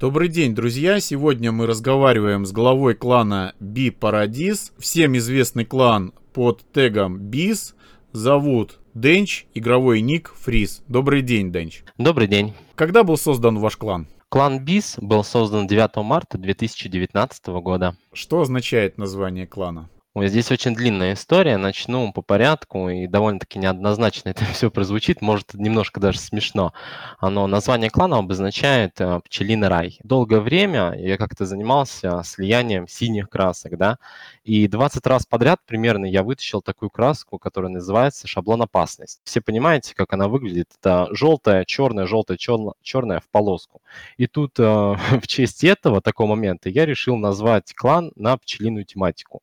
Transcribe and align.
Добрый 0.00 0.30
день, 0.30 0.54
друзья! 0.54 0.98
Сегодня 0.98 1.52
мы 1.52 1.66
разговариваем 1.66 2.46
с 2.46 2.52
главой 2.52 2.94
клана 2.94 3.54
Би 3.60 3.90
Парадис. 3.90 4.72
Всем 4.78 5.14
известный 5.18 5.66
клан 5.66 6.14
под 6.32 6.64
тегом 6.72 7.18
Биз 7.18 7.74
зовут 8.12 8.78
Денч, 8.94 9.44
игровой 9.52 10.00
ник 10.00 10.32
Фриз. 10.34 10.82
Добрый 10.88 11.20
день, 11.20 11.52
Денч. 11.52 11.82
Добрый 11.98 12.28
день. 12.28 12.54
Когда 12.76 13.04
был 13.04 13.18
создан 13.18 13.58
ваш 13.58 13.76
клан? 13.76 14.08
Клан 14.30 14.64
БИС 14.64 14.96
был 15.02 15.22
создан 15.22 15.66
9 15.66 15.96
марта 15.96 16.38
2019 16.38 17.46
года. 17.62 17.94
Что 18.14 18.40
означает 18.40 18.96
название 18.96 19.46
клана? 19.46 19.90
Ой, 20.20 20.28
здесь 20.28 20.50
очень 20.50 20.74
длинная 20.74 21.14
история, 21.14 21.56
начну 21.56 22.12
по 22.12 22.20
порядку, 22.20 22.90
и 22.90 23.06
довольно-таки 23.06 23.58
неоднозначно 23.58 24.28
это 24.28 24.44
все 24.52 24.70
прозвучит, 24.70 25.22
может, 25.22 25.54
немножко 25.54 25.98
даже 25.98 26.18
смешно. 26.18 26.74
Но 27.22 27.46
название 27.46 27.88
клана 27.88 28.18
обозначает 28.18 29.00
э, 29.00 29.20
«пчелиный 29.24 29.68
рай». 29.68 29.98
Долгое 30.04 30.40
время 30.40 30.94
я 30.94 31.16
как-то 31.16 31.46
занимался 31.46 32.20
слиянием 32.22 32.86
синих 32.86 33.30
красок, 33.30 33.78
да, 33.78 33.96
и 34.44 34.68
20 34.68 35.06
раз 35.06 35.24
подряд 35.24 35.60
примерно 35.64 36.04
я 36.04 36.22
вытащил 36.22 36.60
такую 36.60 36.90
краску, 36.90 37.38
которая 37.38 37.70
называется 37.70 38.28
шаблон 38.28 38.60
опасность. 38.60 39.22
Все 39.24 39.40
понимаете, 39.40 39.94
как 39.94 40.12
она 40.12 40.28
выглядит? 40.28 40.68
Это 40.78 41.08
желтая, 41.12 41.64
черная, 41.64 42.04
желтая, 42.04 42.36
черная 42.36 43.20
в 43.20 43.28
полоску. 43.30 43.80
И 44.18 44.26
тут 44.26 44.58
э, 44.58 44.62
в 45.22 45.26
честь 45.26 45.64
этого, 45.64 46.02
такого 46.02 46.26
момента, 46.26 46.68
я 46.68 46.84
решил 46.84 47.16
назвать 47.16 47.72
клан 47.72 48.12
на 48.16 48.36
пчелиную 48.36 48.84
тематику. 48.84 49.40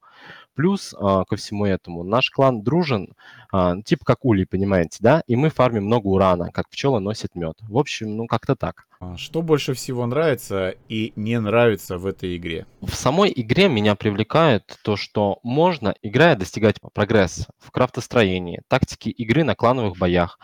Плюс 0.57 0.95
а, 0.99 1.23
ко 1.23 1.35
всему 1.35 1.67
этому 1.67 2.03
наш 2.03 2.31
клан 2.31 2.63
дружен, 2.63 3.13
а, 3.51 3.79
типа 3.83 4.03
как 4.03 4.25
улей, 4.25 4.47
понимаете, 4.47 4.97
да? 5.01 5.21
И 5.27 5.35
мы 5.35 5.49
фармим 5.49 5.85
много 5.85 6.07
урана, 6.07 6.51
как 6.51 6.67
пчела 6.67 6.97
носит 6.97 7.35
мед. 7.35 7.57
В 7.61 7.77
общем, 7.77 8.17
ну 8.17 8.25
как-то 8.25 8.55
так. 8.55 8.87
А 8.99 9.15
что 9.17 9.43
больше 9.43 9.75
всего 9.75 10.07
нравится 10.07 10.73
и 10.89 11.13
не 11.15 11.39
нравится 11.39 11.99
в 11.99 12.07
этой 12.07 12.35
игре? 12.37 12.65
В 12.81 12.95
самой 12.95 13.31
игре 13.35 13.69
меня 13.69 13.93
привлекает 13.93 14.79
то, 14.81 14.95
что 14.95 15.37
можно, 15.43 15.93
играя, 16.01 16.35
достигать 16.35 16.77
прогресса 16.91 17.45
в 17.59 17.69
крафтостроении, 17.69 18.63
тактике 18.67 19.11
игры 19.11 19.43
на 19.43 19.53
клановых 19.53 19.99
боях, 19.99 20.39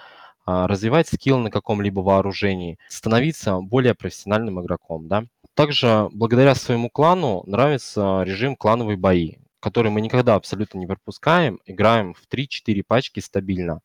а, 0.46 0.68
развивать 0.68 1.08
скилл 1.08 1.40
на 1.40 1.50
каком-либо 1.50 2.02
вооружении, 2.02 2.78
становиться 2.88 3.58
более 3.62 3.96
профессиональным 3.96 4.62
игроком, 4.62 5.08
да. 5.08 5.24
Также 5.56 6.10
благодаря 6.12 6.54
своему 6.54 6.92
клану 6.92 7.42
нравится 7.48 8.22
режим 8.24 8.56
клановые 8.56 8.98
бои, 8.98 9.38
который 9.64 9.92
мы 9.92 10.02
никогда 10.02 10.36
абсолютно 10.36 10.78
не 10.78 10.86
пропускаем, 10.86 11.62
играем 11.66 12.14
в 12.14 12.28
3-4 12.28 12.84
пачки 12.86 13.22
стабильно. 13.22 13.80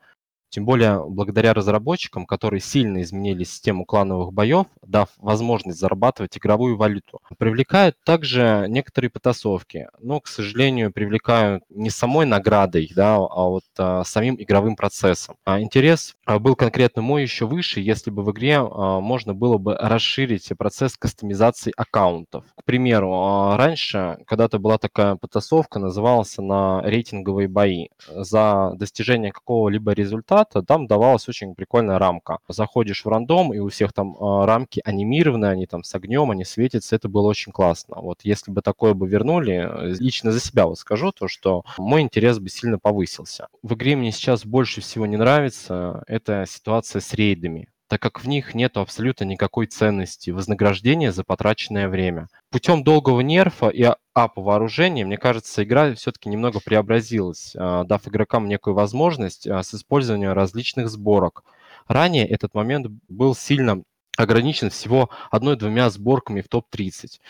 Тем 0.51 0.65
более 0.65 1.05
благодаря 1.07 1.53
разработчикам, 1.53 2.25
которые 2.25 2.61
сильно 2.61 3.03
изменили 3.03 3.45
систему 3.45 3.85
клановых 3.85 4.33
боев, 4.33 4.67
дав 4.83 5.11
возможность 5.19 5.79
зарабатывать 5.79 6.39
игровую 6.39 6.77
валюту. 6.77 7.21
Привлекают 7.37 7.97
также 8.05 8.67
некоторые 8.69 9.11
потасовки, 9.11 9.89
но, 10.01 10.21
к 10.21 10.27
сожалению, 10.27 10.93
привлекают 10.93 11.65
не 11.69 11.91
самой 11.91 12.25
наградой, 12.25 12.91
да, 12.95 13.17
а 13.17 13.49
вот 13.49 13.65
а, 13.79 14.05
самим 14.05 14.37
игровым 14.39 14.75
процессом. 14.75 15.37
А 15.45 15.61
интерес 15.61 16.15
а, 16.25 16.39
был 16.39 16.57
конкретно 16.57 17.03
мой 17.03 17.23
еще 17.23 17.47
выше, 17.47 17.81
если 17.81 18.11
бы 18.11 18.23
в 18.23 18.31
игре 18.33 18.59
а, 18.59 19.01
можно 19.01 19.35
было 19.35 19.59
бы 19.59 19.75
расширить 19.75 20.51
процесс 20.57 20.97
кастомизации 20.97 21.73
аккаунтов. 21.77 22.45
К 22.57 22.65
примеру, 22.65 23.13
а, 23.13 23.57
раньше 23.59 24.19
когда-то 24.27 24.59
была 24.59 24.79
такая 24.79 25.17
потасовка, 25.17 25.79
называлась 25.79 26.37
на 26.39 26.81
рейтинговые 26.83 27.49
бои. 27.49 27.89
За 28.09 28.73
достижение 28.77 29.31
какого-либо 29.31 29.93
результата 29.93 30.38
результата, 30.39 30.63
там 30.63 30.87
давалась 30.87 31.29
очень 31.29 31.55
прикольная 31.55 31.99
рамка. 31.99 32.39
Заходишь 32.49 33.05
в 33.05 33.09
рандом, 33.09 33.53
и 33.53 33.59
у 33.59 33.69
всех 33.69 33.93
там 33.93 34.15
э, 34.15 34.45
рамки 34.45 34.81
анимированные, 34.85 35.53
они 35.53 35.67
там 35.67 35.85
с 35.85 35.95
огнем, 35.95 36.31
они 36.31 36.45
светятся, 36.45 36.97
это 36.97 37.09
было 37.09 37.29
очень 37.29 37.53
классно. 37.53 37.97
Вот 38.01 38.21
если 38.23 38.51
бы 38.51 38.63
такое 38.63 38.95
бы 38.95 39.09
вернули, 39.09 39.97
лично 40.01 40.33
за 40.33 40.41
себя 40.41 40.67
вот 40.67 40.79
скажу, 40.79 41.13
то 41.13 41.29
что 41.29 41.63
мой 41.79 42.03
интерес 42.03 42.39
бы 42.39 42.49
сильно 42.49 42.79
повысился. 42.79 43.49
В 43.63 43.75
игре 43.75 43.97
мне 43.97 44.13
сейчас 44.13 44.45
больше 44.45 44.81
всего 44.81 45.07
не 45.07 45.17
нравится, 45.17 46.03
это 46.07 46.45
ситуация 46.49 47.01
с 47.01 47.15
рейдами 47.15 47.69
так 47.89 48.01
как 48.01 48.23
в 48.23 48.29
них 48.29 48.55
нет 48.55 48.77
абсолютно 48.77 49.25
никакой 49.25 49.67
ценности 49.67 50.31
вознаграждения 50.31 51.11
за 51.11 51.25
потраченное 51.25 51.89
время. 51.89 52.29
Путем 52.51 52.85
долгого 52.85 53.21
нерфа 53.21 53.69
и 53.69 53.83
апа 54.15 54.41
вооружения, 54.41 55.05
мне 55.05 55.17
кажется, 55.17 55.65
игра 55.65 55.95
все-таки 55.95 56.29
немного 56.29 56.61
преобразилась, 56.61 57.55
а, 57.57 57.85
дав 57.85 58.07
игрокам 58.07 58.47
некую 58.49 58.75
возможность 58.75 59.47
а, 59.47 59.63
с 59.63 59.75
использованием 59.75 60.33
различных 60.33 60.91
сборок. 60.91 61.45
Ранее 61.87 62.27
этот 62.27 62.55
момент 62.55 62.89
был 63.09 63.35
сильно 63.35 63.83
ограничен 64.19 64.69
всего 64.69 65.09
одной-двумя 65.31 65.89
сборками 65.91 66.43
в 66.43 66.49
топ-30. 66.49 67.21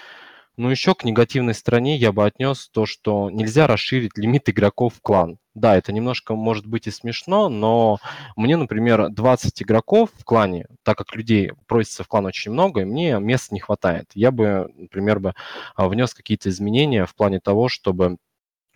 Но 0.59 0.73
еще 0.73 0.97
к 0.97 1.05
негативной 1.05 1.55
стороне 1.55 1.97
я 1.97 2.11
бы 2.11 2.27
отнес 2.27 2.69
то, 2.71 2.85
что 2.85 3.31
нельзя 3.31 3.69
расширить 3.69 4.19
лимит 4.19 4.49
игроков 4.49 4.95
в 4.97 5.01
клан. 5.01 5.39
Да, 5.55 5.77
это 5.77 5.93
немножко 5.93 6.35
может 6.35 6.67
быть 6.67 6.89
и 6.89 6.91
смешно, 6.91 7.49
но 7.49 7.99
мне, 8.35 8.57
например, 8.57 9.09
20 9.09 9.63
игроков 9.63 10.11
в 10.13 10.25
клане, 10.25 10.67
так 10.83 10.99
как 10.99 11.15
людей 11.15 11.53
просится 11.69 12.03
в 12.03 12.09
клан 12.09 12.27
очень 12.27 12.51
много, 12.51 12.81
и 12.81 12.85
мне 12.85 13.21
места 13.21 13.55
не 13.55 13.61
хватает. 13.61 14.07
Я 14.15 14.33
бы, 14.33 14.69
например, 14.75 15.21
бы 15.21 15.35
а, 15.77 15.89
внес 15.89 16.13
какие-то 16.13 16.49
изменения 16.49 17.07
в 17.07 17.15
плане 17.15 17.39
того, 17.39 17.69
чтобы 17.69 18.17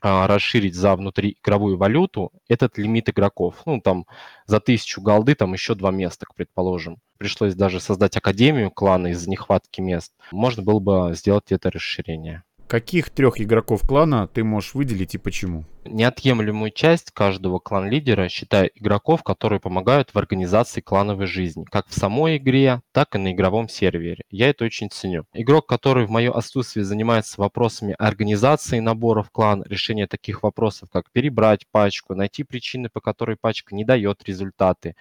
расширить 0.02 0.74
за 0.74 0.96
внутриигровую 0.96 1.76
валюту 1.76 2.32
этот 2.48 2.76
лимит 2.76 3.08
игроков. 3.08 3.56
Ну, 3.66 3.80
там 3.80 4.06
за 4.46 4.60
тысячу 4.60 5.00
голды 5.00 5.34
там 5.34 5.52
еще 5.52 5.74
два 5.74 5.90
места, 5.90 6.26
предположим. 6.34 6.98
Пришлось 7.18 7.54
даже 7.54 7.80
создать 7.80 8.16
академию 8.16 8.70
клана 8.70 9.08
из-за 9.08 9.30
нехватки 9.30 9.80
мест. 9.80 10.12
Можно 10.32 10.62
было 10.62 10.80
бы 10.80 11.14
сделать 11.14 11.52
это 11.52 11.70
расширение. 11.70 12.42
Каких 12.66 13.10
трех 13.10 13.40
игроков 13.40 13.82
клана 13.86 14.26
ты 14.26 14.42
можешь 14.42 14.74
выделить 14.74 15.14
и 15.14 15.18
почему? 15.18 15.66
Неотъемлемую 15.84 16.70
часть 16.70 17.10
каждого 17.10 17.59
клан-лидера 17.59 18.28
считаю 18.28 18.70
игроков, 18.76 19.25
которые 19.25 19.59
помогают 19.59 20.15
в 20.15 20.19
организации 20.19 20.81
клановой 20.81 21.26
жизни, 21.26 21.65
как 21.65 21.88
в 21.88 21.94
самой 21.94 22.37
игре, 22.37 22.82
так 22.93 23.16
и 23.16 23.19
на 23.19 23.32
игровом 23.32 23.69
сервере. 23.69 24.22
Я 24.31 24.50
это 24.50 24.65
очень 24.65 24.91
ценю. 24.91 25.25
Игрок, 25.32 25.66
который 25.66 26.06
в 26.06 26.10
мое 26.10 26.31
отсутствие 26.32 26.84
занимается 26.84 27.41
вопросами 27.41 27.97
организации 27.98 28.78
набора 28.78 29.25
в 29.25 29.31
клан, 29.31 29.65
решения 29.69 30.06
таких 30.06 30.44
вопросов, 30.44 30.88
как 30.88 31.10
перебрать 31.10 31.66
пачку, 31.72 32.14
найти 32.14 32.44
причины, 32.44 32.88
по 32.88 33.00
которой 33.00 33.37
пачка 33.37 33.75
не 33.75 33.84
дает 33.84 34.22
результаты. 34.25 34.94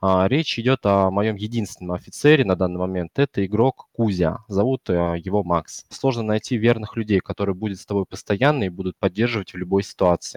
А, 0.00 0.28
речь 0.28 0.56
идет 0.58 0.80
о 0.84 1.10
моем 1.10 1.34
единственном 1.34 1.96
офицере 1.96 2.44
на 2.44 2.54
данный 2.54 2.78
момент. 2.78 3.18
Это 3.18 3.44
игрок 3.44 3.88
Кузя. 3.92 4.38
Зовут 4.46 4.88
э, 4.88 5.16
его 5.18 5.42
Макс. 5.42 5.84
Сложно 5.90 6.22
найти 6.22 6.56
верных 6.56 6.96
людей, 6.96 7.18
которые 7.18 7.56
будут 7.56 7.80
с 7.80 7.86
тобой 7.86 8.06
постоянно 8.06 8.64
и 8.64 8.68
будут 8.68 8.96
поддерживать 8.98 9.52
в 9.52 9.56
любой 9.56 9.82
ситуации. 9.82 10.27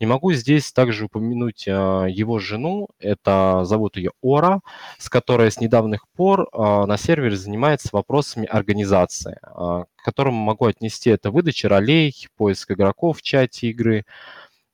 Не 0.00 0.06
могу 0.06 0.32
здесь 0.32 0.72
также 0.72 1.06
упомянуть 1.06 1.66
а, 1.68 2.06
его 2.06 2.38
жену, 2.38 2.88
это 2.98 3.64
зовут 3.64 3.96
ее 3.96 4.12
Ора, 4.20 4.60
с 4.98 5.08
которой 5.08 5.50
с 5.50 5.60
недавних 5.60 6.06
пор 6.16 6.48
а, 6.52 6.86
на 6.86 6.96
сервере 6.96 7.36
занимается 7.36 7.88
вопросами 7.92 8.46
организации, 8.46 9.38
а, 9.42 9.84
к 9.96 10.04
которому 10.04 10.42
могу 10.42 10.66
отнести 10.66 11.10
это 11.10 11.30
выдача 11.30 11.68
ролей, 11.68 12.14
поиск 12.36 12.72
игроков 12.72 13.18
в 13.18 13.22
чате 13.22 13.68
игры, 13.68 14.04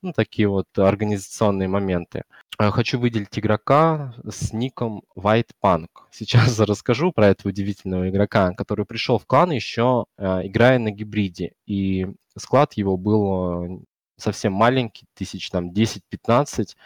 ну, 0.03 0.13
такие 0.13 0.49
вот 0.49 0.67
организационные 0.77 1.69
моменты. 1.69 2.23
Хочу 2.57 2.99
выделить 2.99 3.37
игрока 3.39 4.15
с 4.29 4.53
ником 4.53 5.03
White 5.17 5.51
Punk. 5.63 5.89
Сейчас 6.13 6.59
расскажу 6.61 7.13
про 7.13 7.29
этого 7.29 7.51
удивительного 7.51 8.09
игрока, 8.09 8.53
который 8.55 8.85
пришел 8.85 9.19
в 9.19 9.27
клан 9.27 9.51
еще 9.51 10.07
играя 10.19 10.79
на 10.79 10.91
гибриде. 10.91 11.53
И 11.67 12.07
склад 12.37 12.75
его 12.75 12.97
был 12.97 13.85
совсем 14.19 14.53
маленький, 14.53 15.07
тысяч 15.15 15.51
там 15.51 15.71
10-15. 15.71 16.77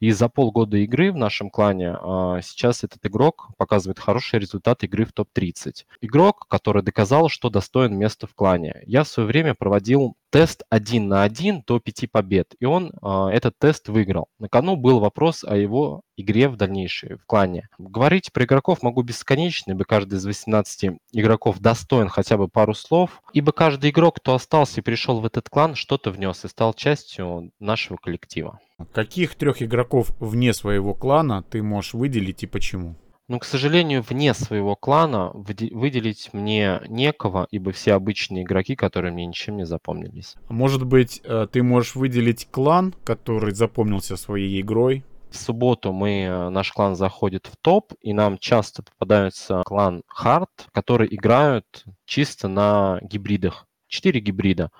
И 0.00 0.10
за 0.12 0.28
полгода 0.28 0.76
игры 0.78 1.12
в 1.12 1.16
нашем 1.16 1.50
клане 1.50 1.96
а, 2.00 2.40
сейчас 2.40 2.84
этот 2.84 3.04
игрок 3.04 3.50
показывает 3.58 3.98
хороший 3.98 4.38
результат 4.38 4.84
игры 4.84 5.04
в 5.04 5.12
топ-30. 5.12 5.84
Игрок, 6.00 6.46
который 6.48 6.82
доказал, 6.82 7.28
что 7.28 7.50
достоин 7.50 7.96
места 7.98 8.26
в 8.26 8.34
клане. 8.34 8.82
Я 8.86 9.04
в 9.04 9.08
свое 9.08 9.26
время 9.26 9.54
проводил 9.54 10.16
тест 10.30 10.62
один 10.70 11.08
на 11.08 11.22
один 11.22 11.62
до 11.66 11.80
пяти 11.80 12.06
побед, 12.06 12.54
и 12.60 12.64
он 12.64 12.92
а, 13.02 13.30
этот 13.30 13.58
тест 13.58 13.88
выиграл. 13.88 14.28
На 14.38 14.48
кону 14.48 14.76
был 14.76 15.00
вопрос 15.00 15.44
о 15.44 15.56
его 15.56 16.02
игре 16.16 16.48
в 16.48 16.56
дальнейшей 16.56 17.16
в 17.16 17.24
клане. 17.26 17.68
Говорить 17.78 18.32
про 18.32 18.44
игроков 18.44 18.82
могу 18.82 19.02
бесконечно, 19.02 19.72
ибо 19.72 19.84
каждый 19.84 20.18
из 20.18 20.26
18 20.26 20.98
игроков 21.12 21.60
достоин 21.60 22.08
хотя 22.08 22.36
бы 22.36 22.48
пару 22.48 22.74
слов, 22.74 23.22
ибо 23.32 23.52
каждый 23.52 23.90
игрок, 23.90 24.16
кто 24.16 24.34
остался 24.34 24.80
и 24.80 24.84
пришел 24.84 25.20
в 25.20 25.26
этот 25.26 25.48
клан, 25.48 25.74
что-то 25.74 26.10
внес 26.10 26.44
и 26.44 26.48
стал 26.48 26.74
частью 26.74 27.52
нашего 27.60 27.96
коллектива. 27.96 28.60
Каких 28.92 29.34
трех 29.34 29.62
игроков 29.62 30.10
вне 30.20 30.52
своего 30.52 30.94
клана 30.94 31.42
ты 31.42 31.62
можешь 31.62 31.94
выделить 31.94 32.42
и 32.42 32.46
почему? 32.46 32.96
Ну, 33.28 33.38
к 33.38 33.44
сожалению, 33.44 34.02
вне 34.02 34.32
своего 34.32 34.74
клана 34.74 35.30
выделить 35.34 36.30
мне 36.32 36.80
некого, 36.88 37.46
ибо 37.50 37.72
все 37.72 37.92
обычные 37.92 38.42
игроки, 38.42 38.74
которые 38.74 39.12
мне 39.12 39.26
ничем 39.26 39.58
не 39.58 39.66
запомнились. 39.66 40.34
Может 40.48 40.84
быть, 40.84 41.20
э, 41.24 41.46
ты 41.52 41.62
можешь 41.62 41.94
выделить 41.94 42.48
клан, 42.50 42.94
который 43.04 43.52
запомнился 43.52 44.16
своей 44.16 44.58
игрой? 44.62 45.04
В 45.30 45.36
субботу 45.36 45.92
мы, 45.92 46.22
э, 46.22 46.48
наш 46.48 46.72
клан 46.72 46.96
заходит 46.96 47.46
в 47.52 47.56
топ, 47.58 47.92
и 48.00 48.14
нам 48.14 48.38
часто 48.38 48.82
попадается 48.82 49.62
клан 49.66 50.02
Hard, 50.18 50.48
которые 50.72 51.14
играют 51.14 51.84
чисто 52.06 52.48
на 52.48 52.98
гибридах. 53.02 53.66
Четыре 53.88 54.20
гибрида. 54.20 54.70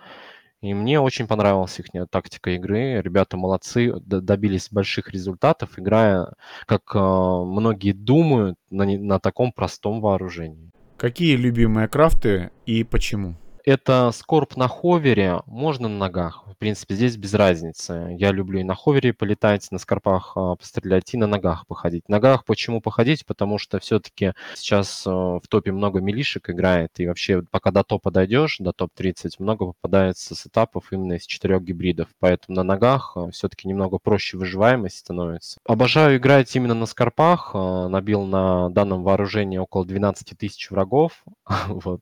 И 0.60 0.74
мне 0.74 1.00
очень 1.00 1.28
понравилась 1.28 1.78
их 1.78 1.86
тактика 2.10 2.50
игры. 2.50 3.00
Ребята 3.00 3.36
молодцы, 3.36 3.92
добились 4.00 4.68
больших 4.72 5.10
результатов, 5.10 5.78
играя, 5.78 6.32
как 6.66 6.82
э, 6.94 6.98
многие 6.98 7.92
думают, 7.92 8.56
на, 8.70 8.84
на 8.84 9.20
таком 9.20 9.52
простом 9.52 10.00
вооружении. 10.00 10.70
Какие 10.96 11.36
любимые 11.36 11.86
крафты 11.86 12.50
и 12.66 12.82
почему? 12.82 13.36
Это 13.68 14.12
скорб 14.14 14.56
на 14.56 14.66
ховере, 14.66 15.42
можно 15.44 15.88
на 15.88 15.98
ногах. 15.98 16.42
В 16.46 16.56
принципе, 16.56 16.94
здесь 16.94 17.18
без 17.18 17.34
разницы. 17.34 18.16
Я 18.18 18.32
люблю 18.32 18.60
и 18.60 18.62
на 18.62 18.74
ховере 18.74 19.12
полетать, 19.12 19.70
на 19.70 19.76
скорпах 19.76 20.32
а, 20.36 20.56
пострелять, 20.56 21.12
и 21.12 21.18
на 21.18 21.26
ногах 21.26 21.66
походить. 21.66 22.08
На 22.08 22.16
ногах 22.16 22.46
почему 22.46 22.80
походить? 22.80 23.26
Потому 23.26 23.58
что 23.58 23.78
все-таки 23.78 24.32
сейчас 24.54 25.06
а, 25.06 25.38
в 25.38 25.42
топе 25.50 25.70
много 25.72 26.00
милишек 26.00 26.48
играет, 26.48 26.92
и 26.96 27.06
вообще 27.06 27.42
пока 27.42 27.70
до 27.70 27.84
топа 27.84 28.10
дойдешь, 28.10 28.56
до 28.58 28.72
топ-30, 28.72 29.32
много 29.38 29.66
попадается 29.66 30.34
сетапов 30.34 30.90
именно 30.90 31.12
из 31.18 31.26
четырех 31.26 31.62
гибридов. 31.62 32.08
Поэтому 32.20 32.56
на 32.56 32.62
ногах 32.62 33.12
а, 33.16 33.30
все-таки 33.32 33.68
немного 33.68 33.98
проще 33.98 34.38
выживаемость 34.38 34.96
становится. 34.96 35.60
Обожаю 35.66 36.16
играть 36.16 36.56
именно 36.56 36.72
на 36.72 36.86
скорпах. 36.86 37.52
Набил 37.52 38.22
на 38.22 38.70
данном 38.70 39.02
вооружении 39.02 39.58
около 39.58 39.84
12 39.84 40.38
тысяч 40.38 40.70
врагов. 40.70 41.22
вот. 41.66 42.00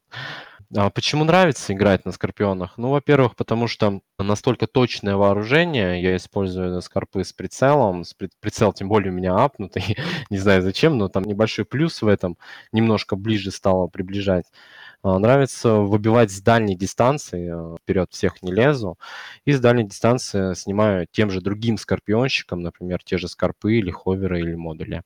А 0.74 0.90
почему 0.90 1.24
нравится 1.24 1.72
играть 1.72 2.04
на 2.04 2.12
Скорпионах? 2.12 2.76
Ну, 2.76 2.90
во-первых, 2.90 3.36
потому 3.36 3.68
что 3.68 4.00
настолько 4.18 4.66
точное 4.66 5.16
вооружение, 5.16 6.02
я 6.02 6.16
использую 6.16 6.80
скорпы 6.82 7.22
с 7.22 7.32
прицелом, 7.32 8.04
с 8.04 8.14
прицел 8.14 8.72
тем 8.72 8.88
более 8.88 9.12
у 9.12 9.14
меня 9.14 9.36
апнутый, 9.36 9.96
не 10.30 10.38
знаю 10.38 10.62
зачем, 10.62 10.98
но 10.98 11.08
там 11.08 11.22
небольшой 11.22 11.64
плюс 11.64 12.02
в 12.02 12.08
этом, 12.08 12.36
немножко 12.72 13.14
ближе 13.14 13.52
стало 13.52 13.86
приближать. 13.86 14.46
А, 15.02 15.18
нравится 15.20 15.74
выбивать 15.74 16.32
с 16.32 16.40
дальней 16.40 16.74
дистанции, 16.74 17.48
а, 17.52 17.76
вперед 17.80 18.08
всех 18.10 18.42
не 18.42 18.50
лезу, 18.50 18.98
и 19.44 19.52
с 19.52 19.60
дальней 19.60 19.84
дистанции 19.84 20.54
снимаю 20.54 21.06
тем 21.12 21.30
же 21.30 21.40
другим 21.40 21.78
скорпионщиком, 21.78 22.62
например, 22.62 23.00
те 23.04 23.18
же 23.18 23.28
скорпы 23.28 23.74
или 23.74 23.92
ховеры 23.92 24.40
или 24.40 24.54
модули. 24.54 25.02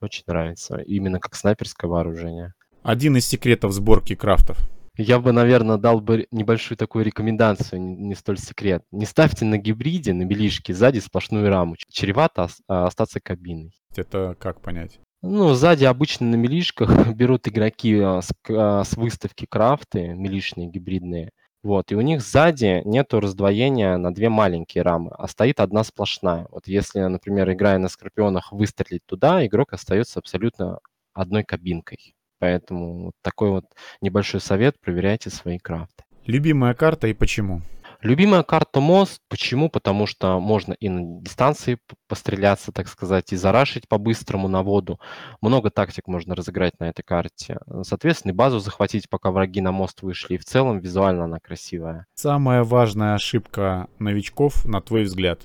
Очень 0.00 0.24
нравится, 0.26 0.78
именно 0.78 1.20
как 1.20 1.36
снайперское 1.36 1.88
вооружение. 1.88 2.54
Один 2.82 3.16
из 3.16 3.26
секретов 3.26 3.72
сборки 3.72 4.16
крафтов– 4.16 4.58
я 4.96 5.18
бы, 5.18 5.32
наверное, 5.32 5.76
дал 5.76 6.00
бы 6.00 6.26
небольшую 6.30 6.78
такую 6.78 7.04
рекомендацию, 7.04 7.80
не, 7.80 7.96
не 7.96 8.14
столь 8.14 8.38
секрет. 8.38 8.82
Не 8.90 9.04
ставьте 9.04 9.44
на 9.44 9.58
гибриде, 9.58 10.12
на 10.12 10.24
белишке 10.24 10.74
сзади 10.74 10.98
сплошную 11.00 11.48
раму. 11.48 11.76
Чревато 11.88 12.48
а, 12.68 12.86
остаться 12.86 13.20
кабиной. 13.20 13.72
Это 13.94 14.36
как 14.38 14.60
понять? 14.60 14.98
Ну, 15.22 15.54
сзади 15.54 15.84
обычно 15.84 16.26
на 16.26 16.36
милишках 16.36 17.08
берут 17.14 17.48
игроки 17.48 17.98
а, 18.00 18.22
с, 18.22 18.32
а, 18.48 18.84
с 18.84 18.96
выставки 18.96 19.46
крафты, 19.48 20.08
милишные, 20.08 20.68
гибридные. 20.68 21.30
Вот, 21.62 21.90
и 21.90 21.96
у 21.96 22.00
них 22.00 22.22
сзади 22.22 22.82
нету 22.84 23.18
раздвоения 23.18 23.96
на 23.96 24.14
две 24.14 24.28
маленькие 24.28 24.82
рамы, 24.82 25.10
а 25.18 25.26
стоит 25.26 25.58
одна 25.58 25.82
сплошная. 25.82 26.46
Вот 26.50 26.68
если, 26.68 27.00
например, 27.00 27.50
играя 27.52 27.78
на 27.78 27.88
Скорпионах, 27.88 28.52
выстрелить 28.52 29.04
туда, 29.04 29.44
игрок 29.44 29.72
остается 29.72 30.20
абсолютно 30.20 30.78
одной 31.12 31.42
кабинкой. 31.42 32.15
Поэтому 32.38 33.06
вот 33.06 33.14
такой 33.22 33.50
вот 33.50 33.64
небольшой 34.00 34.40
совет, 34.40 34.80
проверяйте 34.80 35.30
свои 35.30 35.58
крафты. 35.58 36.04
Любимая 36.26 36.74
карта 36.74 37.06
и 37.06 37.14
почему? 37.14 37.62
Любимая 38.02 38.42
карта 38.42 38.80
мост. 38.80 39.20
Почему? 39.28 39.70
Потому 39.70 40.06
что 40.06 40.38
можно 40.38 40.74
и 40.74 40.88
на 40.88 41.22
дистанции 41.22 41.78
постреляться, 42.08 42.72
так 42.72 42.88
сказать, 42.88 43.32
и 43.32 43.36
зарашить 43.36 43.88
по-быстрому 43.88 44.48
на 44.48 44.62
воду. 44.62 45.00
Много 45.40 45.70
тактик 45.70 46.06
можно 46.06 46.34
разыграть 46.34 46.78
на 46.78 46.88
этой 46.88 47.02
карте. 47.02 47.58
Соответственно, 47.82 48.32
и 48.32 48.34
базу 48.34 48.58
захватить, 48.58 49.08
пока 49.08 49.30
враги 49.30 49.60
на 49.60 49.72
мост 49.72 50.02
вышли. 50.02 50.34
И 50.34 50.38
в 50.38 50.44
целом 50.44 50.78
визуально 50.78 51.24
она 51.24 51.38
красивая. 51.40 52.06
Самая 52.14 52.64
важная 52.64 53.14
ошибка 53.14 53.88
новичков, 53.98 54.64
на 54.64 54.80
твой 54.80 55.04
взгляд? 55.04 55.40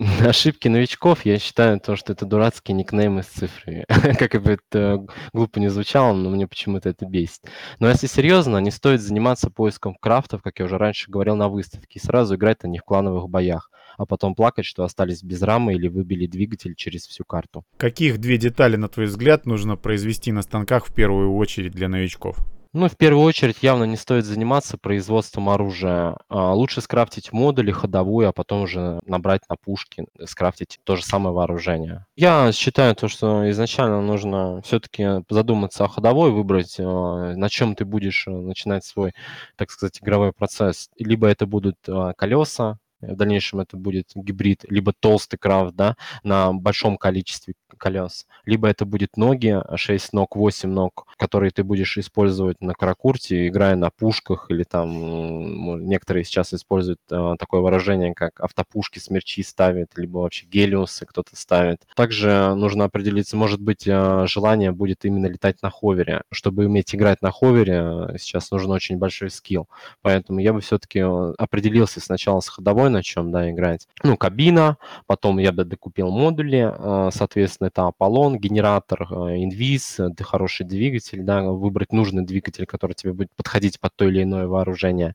Ошибки 0.20 0.66
новичков, 0.66 1.24
я 1.24 1.38
считаю, 1.38 1.78
то, 1.78 1.94
что 1.94 2.12
это 2.12 2.26
дурацкие 2.26 2.74
никнеймы 2.74 3.22
с 3.22 3.26
цифрами. 3.26 3.84
как 4.18 4.42
бы 4.42 4.52
это 4.52 5.06
глупо 5.32 5.60
не 5.60 5.68
звучало, 5.68 6.14
но 6.14 6.30
мне 6.30 6.48
почему-то 6.48 6.88
это 6.88 7.06
бесит. 7.06 7.42
Но 7.78 7.88
если 7.88 8.08
серьезно, 8.08 8.58
не 8.58 8.72
стоит 8.72 9.00
заниматься 9.00 9.50
поиском 9.50 9.94
крафтов, 9.94 10.42
как 10.42 10.58
я 10.58 10.64
уже 10.64 10.78
раньше 10.78 11.10
говорил 11.10 11.36
на 11.36 11.48
выставке, 11.48 12.00
и 12.00 12.04
сразу 12.04 12.34
играть 12.34 12.64
на 12.64 12.68
них 12.68 12.82
в 12.82 12.84
клановых 12.84 13.28
боях, 13.28 13.70
а 13.96 14.04
потом 14.04 14.34
плакать, 14.34 14.66
что 14.66 14.82
остались 14.82 15.22
без 15.22 15.42
рамы 15.42 15.74
или 15.74 15.86
выбили 15.86 16.26
двигатель 16.26 16.74
через 16.74 17.06
всю 17.06 17.24
карту. 17.24 17.64
Каких 17.76 18.18
две 18.18 18.36
детали, 18.36 18.74
на 18.74 18.88
твой 18.88 19.06
взгляд, 19.06 19.46
нужно 19.46 19.76
произвести 19.76 20.32
на 20.32 20.42
станках 20.42 20.86
в 20.86 20.94
первую 20.94 21.36
очередь 21.36 21.72
для 21.72 21.88
новичков? 21.88 22.38
Ну, 22.76 22.88
в 22.88 22.96
первую 22.96 23.24
очередь, 23.24 23.58
явно 23.62 23.84
не 23.84 23.96
стоит 23.96 24.24
заниматься 24.24 24.76
производством 24.76 25.48
оружия. 25.48 26.16
А, 26.28 26.52
лучше 26.54 26.80
скрафтить 26.80 27.32
модули 27.32 27.70
ходовую, 27.70 28.28
а 28.28 28.32
потом 28.32 28.62
уже 28.62 28.98
набрать 29.06 29.42
на 29.48 29.54
пушки, 29.54 30.06
скрафтить 30.24 30.80
то 30.82 30.96
же 30.96 31.04
самое 31.04 31.32
вооружение. 31.32 32.04
Я 32.16 32.50
считаю 32.50 32.96
то, 32.96 33.06
что 33.06 33.48
изначально 33.50 34.02
нужно 34.02 34.60
все-таки 34.62 35.22
задуматься 35.30 35.84
о 35.84 35.88
ходовой, 35.88 36.32
выбрать, 36.32 36.74
а, 36.80 37.34
на 37.36 37.48
чем 37.48 37.76
ты 37.76 37.84
будешь 37.84 38.24
начинать 38.26 38.84
свой, 38.84 39.12
так 39.54 39.70
сказать, 39.70 40.00
игровой 40.02 40.32
процесс. 40.32 40.90
Либо 40.98 41.28
это 41.28 41.46
будут 41.46 41.76
а, 41.86 42.12
колеса, 42.14 42.78
в 43.12 43.16
дальнейшем 43.16 43.60
это 43.60 43.76
будет 43.76 44.10
гибрид, 44.14 44.64
либо 44.68 44.92
толстый 44.92 45.36
крафт, 45.36 45.74
да, 45.74 45.96
на 46.22 46.52
большом 46.52 46.96
количестве 46.96 47.54
колес, 47.76 48.26
либо 48.44 48.68
это 48.68 48.84
будет 48.84 49.16
ноги, 49.16 49.60
6 49.74 50.12
ног, 50.12 50.36
8 50.36 50.68
ног, 50.68 51.06
которые 51.16 51.50
ты 51.50 51.64
будешь 51.64 51.98
использовать 51.98 52.60
на 52.60 52.74
каракурте, 52.74 53.48
играя 53.48 53.76
на 53.76 53.90
пушках, 53.90 54.46
или 54.50 54.62
там 54.62 55.86
некоторые 55.86 56.24
сейчас 56.24 56.54
используют 56.54 57.00
э, 57.10 57.34
такое 57.38 57.60
выражение, 57.60 58.14
как 58.14 58.40
автопушки, 58.40 58.98
смерчи 58.98 59.42
ставят, 59.42 59.96
либо 59.96 60.18
вообще 60.18 60.46
гелиусы 60.46 61.06
кто-то 61.06 61.36
ставит. 61.36 61.86
Также 61.96 62.54
нужно 62.54 62.84
определиться, 62.84 63.36
может 63.36 63.60
быть, 63.60 63.86
э, 63.86 64.26
желание 64.26 64.72
будет 64.72 65.04
именно 65.04 65.26
летать 65.26 65.62
на 65.62 65.70
ховере. 65.70 66.22
Чтобы 66.30 66.66
уметь 66.66 66.94
играть 66.94 67.22
на 67.22 67.30
ховере, 67.30 68.08
э, 68.10 68.18
сейчас 68.18 68.50
нужен 68.50 68.70
очень 68.70 68.98
большой 68.98 69.30
скилл. 69.30 69.68
Поэтому 70.02 70.40
я 70.40 70.52
бы 70.52 70.60
все-таки 70.60 71.00
э, 71.00 71.34
определился 71.38 72.00
сначала 72.00 72.40
с 72.40 72.48
ходовой, 72.48 72.90
на 72.94 73.02
чем, 73.02 73.30
да, 73.30 73.50
играть. 73.50 73.86
Ну, 74.02 74.16
кабина, 74.16 74.78
потом 75.06 75.38
я 75.38 75.52
бы 75.52 75.64
докупил 75.64 76.10
модули, 76.10 76.72
э, 76.72 77.10
соответственно, 77.12 77.68
это 77.68 77.86
Аполлон, 77.86 78.38
генератор, 78.38 79.02
э, 79.10 79.14
инвиз, 79.42 80.00
хороший 80.20 80.64
двигатель, 80.64 81.22
да, 81.22 81.42
выбрать 81.42 81.92
нужный 81.92 82.24
двигатель, 82.24 82.66
который 82.66 82.94
тебе 82.94 83.12
будет 83.12 83.30
подходить 83.36 83.78
под 83.78 83.94
то 83.96 84.08
или 84.08 84.22
иное 84.22 84.46
вооружение. 84.46 85.14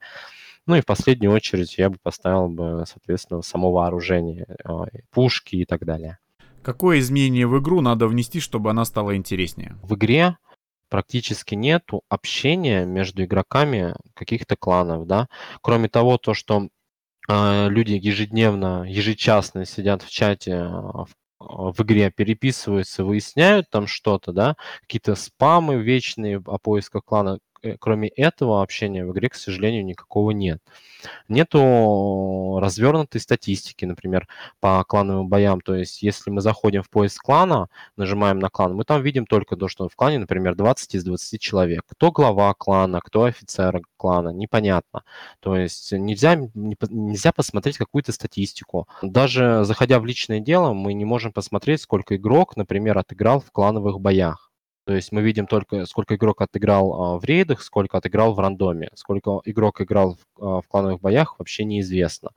Ну 0.66 0.76
и 0.76 0.82
в 0.82 0.86
последнюю 0.86 1.34
очередь 1.34 1.78
я 1.78 1.90
бы 1.90 1.98
поставил 2.02 2.48
бы, 2.48 2.84
соответственно, 2.86 3.42
само 3.42 3.72
вооружение, 3.72 4.46
э, 4.48 5.00
пушки 5.12 5.56
и 5.56 5.66
так 5.66 5.86
далее. 5.86 6.20
Какое 6.62 7.00
изменение 7.00 7.48
в 7.48 7.58
игру 7.60 7.82
надо 7.82 8.08
внести, 8.08 8.40
чтобы 8.40 8.70
она 8.70 8.86
стала 8.86 9.16
интереснее? 9.16 9.78
В 9.82 9.96
игре 9.96 10.38
практически 10.90 11.56
нету 11.56 12.04
общения 12.10 12.86
между 12.86 13.24
игроками 13.24 13.96
каких-то 14.14 14.56
кланов, 14.56 15.08
да. 15.08 15.28
Кроме 15.62 15.88
того, 15.88 16.18
то, 16.18 16.34
что 16.34 16.64
э, 16.64 16.68
люди 17.30 17.94
ежедневно, 17.94 18.86
ежечасно 18.88 19.66
сидят 19.66 20.02
в 20.04 20.10
чате 20.10 20.58
в 20.64 21.08
а, 21.40 21.72
в 21.72 21.82
игре 21.82 22.12
переписываются, 22.12 23.04
выясняют 23.06 23.70
там 23.70 23.88
что-то, 23.88 24.34
да, 24.34 24.56
какие-то 24.82 25.16
спамы 25.16 25.78
вечные 25.82 26.38
о 26.46 26.58
поисках 26.58 27.04
клана. 27.06 27.40
Э, 27.62 27.76
кроме 27.78 28.08
этого 28.10 28.62
общения 28.62 29.06
в 29.06 29.12
игре, 29.12 29.30
к 29.30 29.36
сожалению, 29.36 29.86
никакого 29.86 30.32
нет. 30.32 30.62
Нету 31.28 32.60
развернутой 32.62 33.22
статистики, 33.22 33.86
например, 33.86 34.28
по 34.60 34.84
клановым 34.86 35.28
боям. 35.28 35.62
То 35.62 35.76
есть, 35.76 36.02
если 36.02 36.30
мы 36.32 36.42
заходим 36.42 36.84
в 36.84 36.90
поиск 36.90 37.22
клана, 37.22 37.70
нажимаем 37.98 38.40
на 38.40 38.50
клан, 38.50 38.76
мы 38.76 38.84
там 38.86 39.02
видим 39.02 39.26
только 39.26 39.56
то, 39.56 39.68
что 39.68 39.90
в 39.90 39.96
клане, 39.96 40.20
например, 40.20 40.56
20 40.56 40.96
из 40.96 41.04
20 41.04 41.42
человек. 41.42 41.82
Кто 41.88 42.12
глава 42.12 42.54
клана, 42.54 43.02
кто 43.02 43.24
офицер 43.24 43.82
клана, 43.98 44.30
непонятно. 44.30 45.04
То 45.40 45.56
есть, 45.58 45.92
нельзя, 45.92 46.36
нельзя 46.36 47.32
посмотреть 47.34 47.78
какую-то 47.78 48.12
статистику. 48.12 48.88
Даже 49.02 49.64
заходя 49.64 50.00
в 50.00 50.06
личное 50.06 50.40
дело, 50.40 50.74
мы 50.74 50.94
не 50.94 51.06
можем 51.06 51.34
посмотреть, 51.34 51.82
сколько 51.82 52.16
игрок, 52.16 52.56
например, 52.58 52.98
отыграл 52.98 53.42
в 53.42 53.52
клановых 53.52 54.00
боях. 54.00 54.49
То 54.90 54.96
есть 54.96 55.12
мы 55.12 55.22
видим 55.22 55.46
только, 55.46 55.86
сколько 55.86 56.16
игрок 56.16 56.42
отыграл 56.42 56.94
а, 56.94 57.20
в 57.20 57.24
рейдах, 57.24 57.62
сколько 57.62 58.00
отыграл 58.00 58.34
в 58.34 58.40
рандоме. 58.40 58.90
Сколько 58.96 59.40
игрок 59.46 59.82
играл 59.82 60.16
в, 60.16 60.44
а, 60.44 60.62
в 60.62 60.68
клановых 60.68 61.00
боях, 61.00 61.36
вообще 61.38 61.64
неизвестно. 61.64 62.32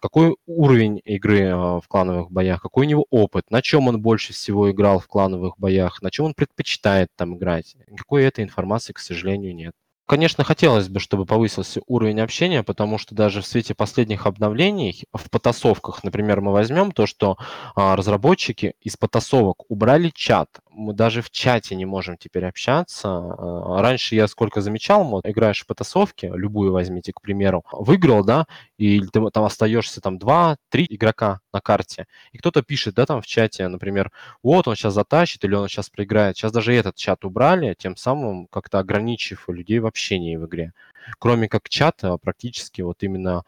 Какой 0.00 0.34
уровень 0.46 1.02
игры 1.04 1.50
а, 1.50 1.78
в 1.78 1.88
клановых 1.88 2.30
боях, 2.30 2.62
какой 2.62 2.86
у 2.86 2.88
него 2.88 3.06
опыт, 3.10 3.50
на 3.50 3.60
чем 3.60 3.86
он 3.88 4.00
больше 4.00 4.32
всего 4.32 4.70
играл 4.70 4.98
в 4.98 5.08
клановых 5.08 5.58
боях, 5.58 6.00
на 6.00 6.10
чем 6.10 6.24
он 6.24 6.32
предпочитает 6.32 7.08
там 7.16 7.36
играть. 7.36 7.76
Никакой 7.86 8.24
этой 8.24 8.44
информации, 8.44 8.94
к 8.94 8.98
сожалению, 8.98 9.54
нет. 9.54 9.74
Конечно, 10.10 10.42
хотелось 10.42 10.88
бы, 10.88 10.98
чтобы 10.98 11.24
повысился 11.24 11.82
уровень 11.86 12.20
общения, 12.20 12.64
потому 12.64 12.98
что 12.98 13.14
даже 13.14 13.42
в 13.42 13.46
свете 13.46 13.76
последних 13.76 14.26
обновлений 14.26 15.04
в 15.12 15.30
потасовках, 15.30 16.02
например, 16.02 16.40
мы 16.40 16.50
возьмем 16.50 16.90
то, 16.90 17.06
что 17.06 17.36
а, 17.76 17.94
разработчики 17.94 18.74
из 18.80 18.96
потасовок 18.96 19.70
убрали 19.70 20.10
чат. 20.12 20.48
Мы 20.72 20.94
даже 20.94 21.20
в 21.22 21.30
чате 21.30 21.74
не 21.74 21.84
можем 21.84 22.16
теперь 22.16 22.46
общаться. 22.46 23.08
А, 23.08 23.82
раньше 23.82 24.14
я 24.14 24.28
сколько 24.28 24.60
замечал, 24.60 25.04
вот, 25.04 25.26
играешь 25.26 25.62
в 25.62 25.66
потасовки, 25.66 26.30
любую 26.32 26.72
возьмите, 26.72 27.12
к 27.12 27.20
примеру, 27.20 27.64
выиграл, 27.72 28.24
да, 28.24 28.46
и 28.78 29.00
ты 29.00 29.30
там 29.30 29.44
остаешься 29.44 30.00
там 30.00 30.18
2-3 30.18 30.86
игрока 30.88 31.40
на 31.52 31.60
карте, 31.60 32.06
и 32.32 32.38
кто-то 32.38 32.62
пишет, 32.62 32.94
да, 32.94 33.06
там 33.06 33.20
в 33.22 33.26
чате, 33.26 33.66
например, 33.68 34.10
вот 34.42 34.68
он 34.68 34.76
сейчас 34.76 34.94
затащит 34.94 35.44
или 35.44 35.54
он 35.54 35.68
сейчас 35.68 35.90
проиграет. 35.90 36.36
Сейчас 36.36 36.52
даже 36.52 36.74
этот 36.74 36.96
чат 36.96 37.24
убрали, 37.24 37.74
тем 37.78 37.96
самым 37.96 38.46
как-то 38.48 38.78
ограничив 38.78 39.48
людей 39.48 39.78
в 39.80 39.86
общении 39.86 40.36
в 40.36 40.46
игре. 40.46 40.72
Кроме 41.18 41.48
как 41.48 41.68
чата, 41.68 42.16
практически 42.18 42.82
вот 42.82 43.02
именно 43.02 43.38
а, 43.38 43.44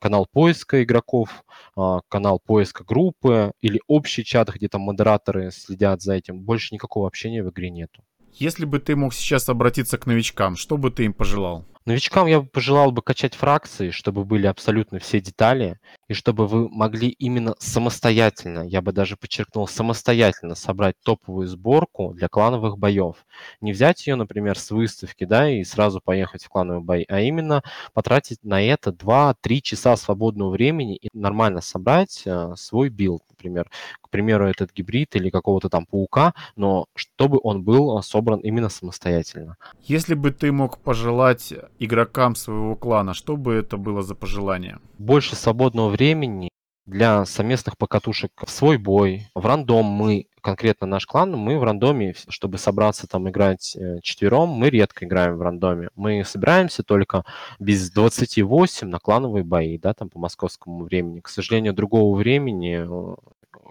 канал 0.00 0.26
поиска 0.32 0.82
игроков, 0.82 1.44
а, 1.76 2.00
канал 2.08 2.40
поиска 2.44 2.84
группы 2.84 3.52
или 3.60 3.80
общий 3.86 4.24
чат, 4.24 4.50
где 4.54 4.68
там 4.68 4.82
модераторы 4.82 5.50
следят 5.50 6.02
за 6.02 6.14
этим. 6.14 6.40
Больше 6.40 6.74
никакого 6.74 7.06
общения 7.06 7.42
в 7.42 7.50
игре 7.50 7.70
нету. 7.70 8.02
Если 8.32 8.64
бы 8.64 8.78
ты 8.78 8.96
мог 8.96 9.12
сейчас 9.12 9.48
обратиться 9.48 9.98
к 9.98 10.06
новичкам, 10.06 10.56
что 10.56 10.78
бы 10.78 10.90
ты 10.90 11.04
им 11.04 11.12
пожелал? 11.12 11.66
Новичкам 11.84 12.28
я 12.28 12.40
бы 12.40 12.46
пожелал 12.46 12.92
бы 12.92 13.02
качать 13.02 13.34
фракции, 13.34 13.90
чтобы 13.90 14.24
были 14.24 14.46
абсолютно 14.46 15.00
все 15.00 15.20
детали, 15.20 15.80
и 16.06 16.14
чтобы 16.14 16.46
вы 16.46 16.68
могли 16.68 17.08
именно 17.08 17.56
самостоятельно, 17.58 18.60
я 18.60 18.80
бы 18.80 18.92
даже 18.92 19.16
подчеркнул, 19.16 19.66
самостоятельно 19.66 20.54
собрать 20.54 20.94
топовую 21.02 21.48
сборку 21.48 22.14
для 22.14 22.28
клановых 22.28 22.78
боев. 22.78 23.26
Не 23.60 23.72
взять 23.72 24.06
ее, 24.06 24.14
например, 24.14 24.56
с 24.56 24.70
выставки, 24.70 25.24
да, 25.24 25.50
и 25.50 25.64
сразу 25.64 26.00
поехать 26.00 26.44
в 26.44 26.48
клановый 26.48 26.82
бой, 26.84 27.04
а 27.08 27.20
именно 27.20 27.64
потратить 27.92 28.44
на 28.44 28.62
это 28.62 28.90
2-3 28.90 29.60
часа 29.60 29.96
свободного 29.96 30.50
времени 30.50 30.94
и 30.94 31.08
нормально 31.12 31.60
собрать 31.60 32.22
э, 32.26 32.52
свой 32.56 32.90
билд, 32.90 33.24
например. 33.42 33.68
К 34.00 34.08
примеру, 34.08 34.46
этот 34.46 34.72
гибрид 34.72 35.16
или 35.16 35.30
какого-то 35.30 35.68
там 35.68 35.86
паука, 35.86 36.34
но 36.56 36.86
чтобы 36.94 37.40
он 37.42 37.62
был 37.62 37.98
э, 37.98 38.02
собран 38.02 38.40
именно 38.40 38.68
самостоятельно. 38.68 39.56
Если 39.82 40.14
бы 40.14 40.30
ты 40.30 40.52
мог 40.52 40.78
пожелать 40.78 41.52
игрокам 41.78 42.34
своего 42.34 42.76
клана, 42.76 43.14
что 43.14 43.36
бы 43.36 43.54
это 43.54 43.76
было 43.76 44.02
за 44.02 44.14
пожелание? 44.14 44.78
Больше 44.98 45.36
свободного 45.36 45.88
времени 45.88 46.50
для 46.86 47.24
совместных 47.24 47.76
покатушек 47.76 48.32
в 48.44 48.50
свой 48.50 48.76
бой, 48.76 49.28
в 49.34 49.46
рандом 49.46 49.86
мы, 49.86 50.26
конкретно 50.42 50.86
наш 50.86 51.06
клан, 51.06 51.32
мы 51.32 51.58
в 51.58 51.62
рандоме, 51.62 52.14
чтобы 52.28 52.58
собраться 52.58 53.06
там 53.06 53.30
играть 53.30 53.76
э, 53.76 54.00
четвером, 54.02 54.50
мы 54.50 54.68
редко 54.68 55.06
играем 55.06 55.36
в 55.36 55.42
рандоме. 55.42 55.88
Мы 55.94 56.24
собираемся 56.24 56.82
только 56.82 57.24
без 57.58 57.90
28 57.90 58.88
на 58.88 58.98
клановые 58.98 59.44
бои, 59.44 59.78
да, 59.78 59.94
там 59.94 60.10
по 60.10 60.18
московскому 60.18 60.84
времени. 60.84 61.20
К 61.20 61.28
сожалению, 61.28 61.72
другого 61.72 62.16
времени 62.16 62.84
э, 62.84 63.16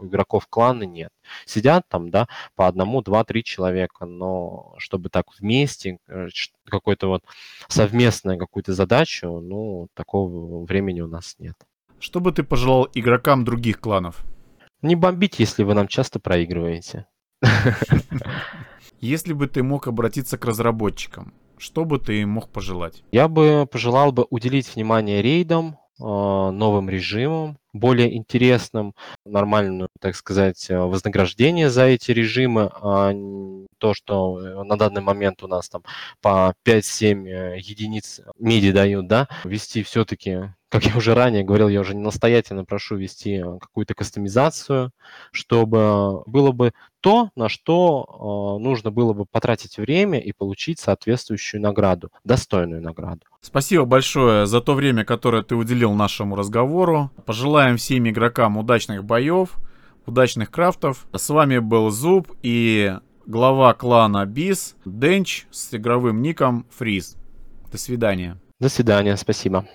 игроков 0.01 0.47
клана 0.47 0.83
нет. 0.83 1.11
Сидят 1.45 1.85
там, 1.89 2.09
да, 2.09 2.27
по 2.55 2.67
одному, 2.67 3.01
два, 3.01 3.23
три 3.23 3.43
человека, 3.43 4.05
но 4.05 4.73
чтобы 4.77 5.09
так 5.09 5.25
вместе, 5.39 5.99
э, 6.07 6.27
какой-то 6.65 7.07
вот 7.07 7.23
совместную 7.67 8.39
какую-то 8.39 8.73
задачу, 8.73 9.39
ну, 9.39 9.87
такого 9.93 10.65
времени 10.65 11.01
у 11.01 11.07
нас 11.07 11.35
нет. 11.37 11.55
Что 11.99 12.19
бы 12.19 12.31
ты 12.31 12.43
пожелал 12.43 12.87
игрокам 12.93 13.43
других 13.43 13.79
кланов? 13.79 14.23
Не 14.81 14.95
бомбить, 14.95 15.39
если 15.39 15.63
вы 15.63 15.73
нам 15.73 15.87
часто 15.87 16.19
проигрываете. 16.19 17.05
Если 18.99 19.33
бы 19.33 19.47
ты 19.47 19.63
мог 19.63 19.87
обратиться 19.87 20.37
к 20.37 20.45
разработчикам, 20.45 21.33
что 21.57 21.85
бы 21.85 21.97
ты 21.97 22.25
мог 22.25 22.49
пожелать? 22.49 23.03
Я 23.11 23.27
бы 23.27 23.67
пожелал 23.71 24.11
бы 24.11 24.27
уделить 24.29 24.75
внимание 24.75 25.23
рейдам, 25.23 25.77
а, 25.99 26.51
новым 26.51 26.89
режимом, 26.89 27.57
более 27.73 28.15
интересным, 28.17 28.95
нормальную, 29.23 29.89
так 29.99 30.15
сказать, 30.15 30.69
э, 30.69 30.77
вознаграждение 30.77 31.69
за 31.69 31.85
эти 31.85 32.11
режимы, 32.11 32.71
а 32.73 33.13
то, 33.77 33.93
что 33.93 34.39
э, 34.39 34.63
на 34.63 34.77
данный 34.77 35.01
момент 35.01 35.43
у 35.43 35.47
нас 35.47 35.69
там 35.69 35.83
по 36.21 36.53
5-7 36.65 37.27
э, 37.27 37.57
единиц 37.59 38.21
меди 38.39 38.71
дают, 38.71 39.07
да, 39.07 39.27
вести 39.43 39.83
все-таки 39.83 40.53
как 40.71 40.85
я 40.85 40.95
уже 40.95 41.13
ранее 41.13 41.43
говорил, 41.43 41.67
я 41.67 41.81
уже 41.81 41.95
настоятельно 41.95 42.63
прошу 42.63 42.95
вести 42.95 43.43
какую-то 43.59 43.93
кастомизацию, 43.93 44.91
чтобы 45.31 46.23
было 46.25 46.53
бы 46.53 46.71
то, 47.01 47.29
на 47.35 47.49
что 47.49 48.57
э, 48.57 48.63
нужно 48.63 48.89
было 48.89 49.11
бы 49.11 49.25
потратить 49.25 49.77
время 49.77 50.17
и 50.19 50.31
получить 50.31 50.79
соответствующую 50.79 51.61
награду, 51.61 52.09
достойную 52.23 52.81
награду. 52.81 53.21
Спасибо 53.41 53.83
большое 53.83 54.45
за 54.45 54.61
то 54.61 54.73
время, 54.73 55.03
которое 55.03 55.43
ты 55.43 55.55
уделил 55.55 55.93
нашему 55.93 56.37
разговору. 56.37 57.11
Пожелаем 57.25 57.75
всем 57.75 58.07
игрокам 58.09 58.55
удачных 58.55 59.03
боев, 59.03 59.57
удачных 60.05 60.51
крафтов. 60.51 61.05
С 61.11 61.29
вами 61.29 61.57
был 61.57 61.89
Зуб 61.89 62.31
и 62.43 62.95
глава 63.25 63.73
клана 63.73 64.25
Бис 64.25 64.77
Денч 64.85 65.47
с 65.51 65.73
игровым 65.73 66.21
ником 66.21 66.65
Фриз. 66.77 67.17
До 67.69 67.77
свидания. 67.77 68.39
До 68.61 68.69
свидания, 68.69 69.17
спасибо. 69.17 69.65